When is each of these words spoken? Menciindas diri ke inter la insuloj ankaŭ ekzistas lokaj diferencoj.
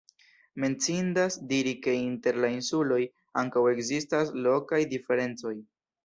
Menciindas 0.61 1.35
diri 1.49 1.73
ke 1.87 1.91
inter 2.03 2.39
la 2.45 2.49
insuloj 2.53 2.97
ankaŭ 3.41 3.63
ekzistas 3.73 4.33
lokaj 4.47 4.81
diferencoj. 4.95 5.53